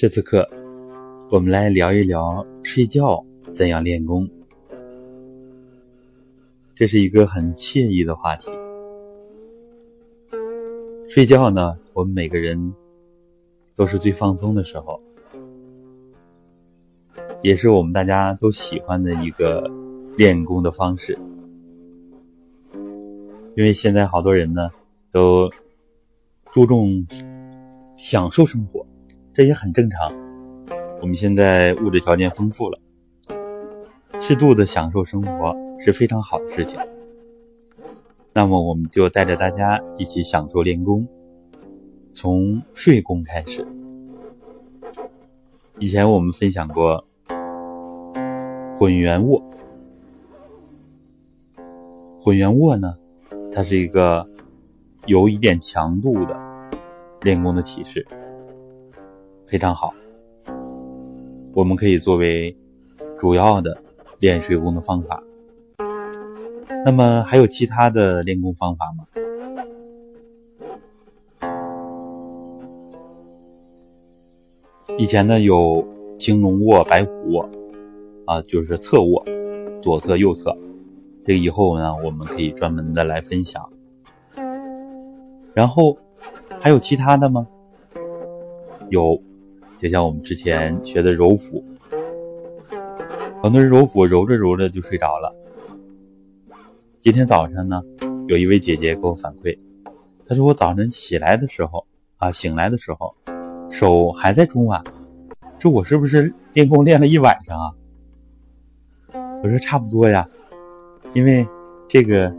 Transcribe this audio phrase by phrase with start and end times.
[0.00, 0.48] 这次课，
[1.30, 4.26] 我们来聊一聊睡觉怎样练功。
[6.74, 8.50] 这是一个很惬意的话题。
[11.10, 12.74] 睡觉呢，我们每个人
[13.76, 14.98] 都是最放松的时候，
[17.42, 19.70] 也是我们大家都喜欢的一个
[20.16, 21.18] 练功的方式。
[23.54, 24.70] 因为现在好多人呢，
[25.12, 25.50] 都
[26.50, 27.06] 注重
[27.98, 28.79] 享受生活。
[29.32, 30.12] 这也很正常。
[31.00, 32.78] 我们现在物质条件丰富了，
[34.18, 36.78] 适度的享受生活是非常好的事情。
[38.32, 41.06] 那么，我们就带着大家一起享受练功，
[42.12, 43.66] 从睡功开始。
[45.78, 47.02] 以前我们分享过
[48.78, 49.42] 混元卧，
[52.18, 52.94] 混元卧呢，
[53.50, 54.28] 它是一个
[55.06, 56.38] 有一点强度的
[57.22, 58.06] 练功的体式。
[59.50, 59.92] 非常好，
[61.52, 62.56] 我们可以作为
[63.18, 63.76] 主要的
[64.20, 65.20] 练水功的方法。
[66.84, 69.04] 那么还有其他的练功方法吗？
[74.96, 75.84] 以前呢有
[76.14, 77.50] 青龙卧、白虎卧，
[78.26, 79.24] 啊，就是侧卧，
[79.82, 80.56] 左侧、右侧。
[81.26, 83.68] 这以后呢，我们可以专门的来分享。
[85.52, 85.98] 然后
[86.60, 87.48] 还有其他的吗？
[88.90, 89.20] 有。
[89.80, 91.64] 就像我们之前学的揉腹，
[93.42, 95.34] 很多人揉腹揉着揉着就睡着了。
[96.98, 97.82] 今天早上呢，
[98.28, 99.58] 有一位姐姐给我反馈，
[100.26, 101.82] 她说我早晨起来的时候
[102.18, 103.16] 啊，醒来的时候，
[103.70, 104.84] 手还在中脘，
[105.58, 107.72] 这我是不是练功练了一晚上啊？
[109.42, 110.28] 我说差不多呀，
[111.14, 111.46] 因为
[111.88, 112.30] 这个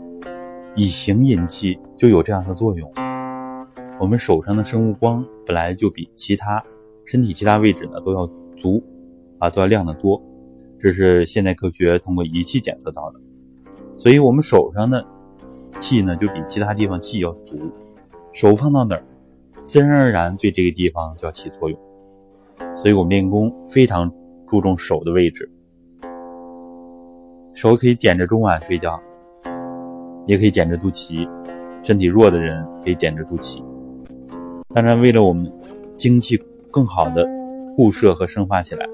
[0.76, 2.88] 以形引气就有这样的作用。
[3.98, 6.64] 我们手上的生物光本来就比其他。
[7.12, 8.82] 身体其他位置呢都要足，
[9.38, 10.18] 啊都要亮得多，
[10.78, 13.20] 这是现代科学通过仪器检测到的。
[13.98, 15.06] 所以，我们手上的
[15.78, 17.58] 气呢就比其他地方气要足，
[18.32, 19.04] 手放到哪儿，
[19.62, 21.78] 自然而然对这个地方就要起作用。
[22.74, 24.10] 所以我们练功非常
[24.46, 25.52] 注重手的位置，
[27.52, 28.98] 手可以点着中脘睡觉，
[30.24, 31.28] 也可以点着肚脐，
[31.82, 33.62] 身体弱的人可以点着肚脐。
[34.70, 35.52] 当然，为了我们
[35.94, 36.42] 精气。
[36.72, 37.28] 更好的
[37.76, 38.88] 固摄和生发起来，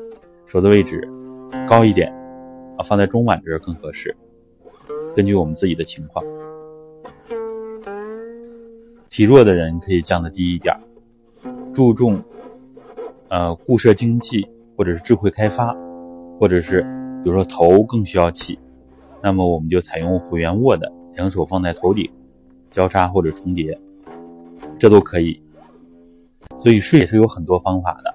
[0.45, 1.09] 手的位置
[1.67, 2.13] 高一点
[2.77, 4.15] 啊，放在中脘这儿更合适。
[5.15, 6.25] 根据我们自己的情况，
[9.09, 10.75] 体弱的人可以降的低一点，
[11.73, 12.21] 注重
[13.29, 14.47] 呃固摄精气，
[14.77, 15.75] 或者是智慧开发，
[16.39, 16.83] 或者是
[17.23, 18.59] 比如说头更需要气，
[19.23, 22.11] 那么我们就采用回圆卧的，两手放在头顶，
[22.71, 23.79] 交叉或者重叠，
[24.79, 25.41] 这都可以。
[26.59, 28.15] 所以睡也是有很多方法的，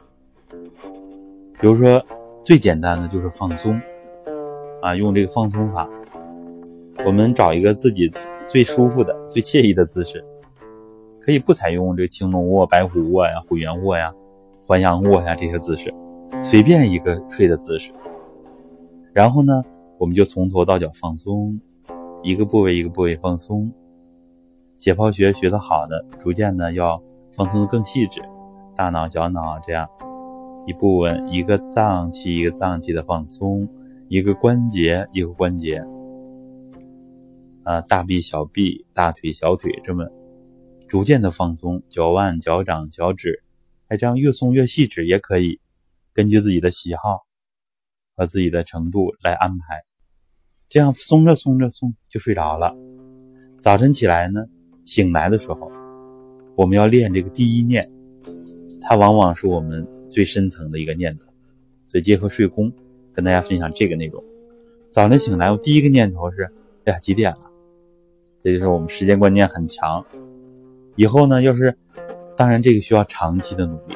[1.59, 2.03] 比如说
[2.43, 3.79] 最简单的就是放松，
[4.81, 5.89] 啊，用这个放松法，
[7.05, 8.11] 我们找一个自己
[8.45, 10.23] 最舒服的、最惬意的姿势，
[11.21, 14.13] 可以不采用这个青龙卧、白虎卧呀、虎圆卧呀、
[14.67, 15.93] 环阳卧呀这些姿势，
[16.43, 17.93] 随便一个睡的姿势。
[19.13, 19.63] 然后呢，
[19.97, 21.57] 我们就从头到脚放松，
[22.21, 23.71] 一个部位一个部位放松。
[24.77, 27.01] 解剖学学得好的，逐渐的要
[27.31, 28.21] 放松的更细致。
[28.75, 29.87] 大脑、小脑这样
[30.65, 33.67] 一部分，一个脏器一个脏器的放松，
[34.09, 35.83] 一个关节一个关节，
[37.63, 40.07] 啊，大臂、小臂、大腿、小腿，这么
[40.87, 43.43] 逐渐的放松，脚腕、脚掌、脚趾，
[43.87, 45.59] 哎，这样越松越细致也可以，
[46.13, 47.25] 根据自己的喜好
[48.15, 49.83] 和自己的程度来安排，
[50.69, 52.75] 这样松着松着松就睡着了。
[53.61, 54.45] 早晨起来呢，
[54.85, 55.71] 醒来的时候，
[56.55, 57.92] 我们要练这个第一念。
[58.85, 61.25] 它往往是我们最深层的一个念头，
[61.85, 62.71] 所以结合睡功，
[63.13, 64.21] 跟大家分享这个内容。
[64.91, 66.43] 早晨醒来，我第一个念头是：
[66.83, 67.49] 哎呀，几点了？
[68.43, 70.05] 这就是我们时间观念很强。
[70.97, 71.75] 以后呢，要是，
[72.35, 73.95] 当然这个需要长期的努力。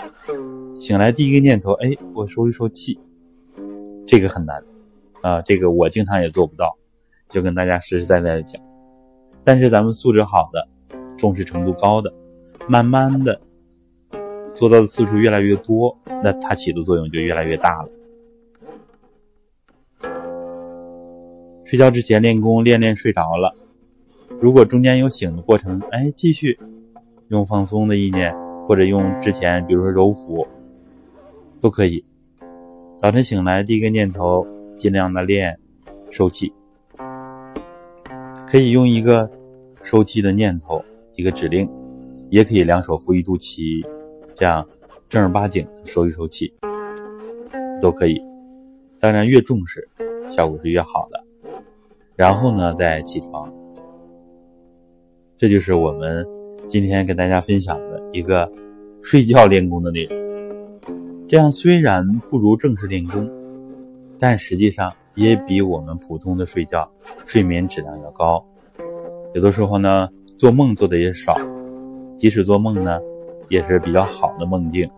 [0.79, 2.97] 醒来第一个念头，哎，我收一收气，
[4.07, 4.63] 这个很难
[5.21, 6.77] 啊，这个我经常也做不到，
[7.29, 8.61] 就跟大家实实在在的讲。
[9.43, 10.65] 但是咱们素质好的，
[11.17, 12.13] 重视程度高的，
[12.69, 13.41] 慢慢的。
[14.57, 17.89] 做到的次数越来越多，那它起的作用就越来越大了。
[21.63, 23.53] 睡觉之前练功，练练睡着了。
[24.41, 26.57] 如果中间有醒的过程，哎，继续
[27.27, 30.47] 用放松的意念，或者用之前，比如说揉腹，
[31.59, 32.03] 都可以。
[32.97, 34.43] 早晨醒来第一个念头，
[34.75, 35.59] 尽量的练
[36.09, 36.51] 收气，
[38.47, 39.29] 可以用一个
[39.83, 40.83] 收气的念头，
[41.13, 41.69] 一个指令，
[42.31, 43.85] 也可以两手扶一肚脐。
[44.37, 44.63] 这样，
[45.09, 46.53] 正儿八经收一收气，
[47.81, 48.21] 都可以。
[48.99, 49.89] 当然，越重视，
[50.29, 51.23] 效果是越好的。
[52.15, 53.51] 然后呢，再起床。
[55.39, 56.23] 这就是我们
[56.67, 58.47] 今天跟大家分享的一个
[59.01, 60.15] 睡觉练功的内容。
[61.27, 63.27] 这样虽然不如正式练功，
[64.19, 66.87] 但实际上也比我们普通的睡觉
[67.25, 68.45] 睡眠质量要高。
[69.33, 71.35] 有的时候呢，做梦做的也少，
[72.19, 72.99] 即使做梦呢，
[73.49, 74.89] 也是比较好的梦境。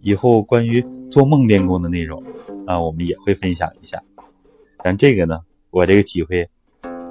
[0.00, 2.22] 以后关于做梦练功的内容
[2.66, 4.02] 啊，我们也会分享一下。
[4.82, 5.40] 但这个呢，
[5.70, 6.48] 我这个体会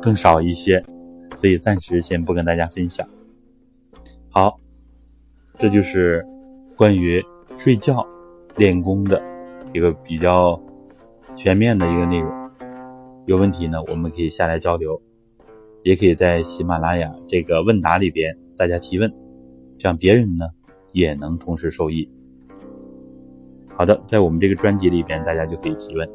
[0.01, 0.83] 更少一些，
[1.35, 3.07] 所以暂时先不跟大家分享。
[4.29, 4.59] 好，
[5.57, 6.25] 这就是
[6.75, 7.23] 关于
[7.57, 8.03] 睡觉
[8.55, 9.21] 练功的
[9.73, 10.59] 一个比较
[11.35, 12.51] 全面的一个内容。
[13.27, 14.99] 有问题呢，我们可以下来交流，
[15.83, 19.09] 也可以在喜马拉雅这个问答里边大家提问，
[19.77, 20.45] 这样别人呢
[20.91, 22.11] 也能同时受益。
[23.69, 26.05] 好的，在我们这个专辑里边，大家就可以提问。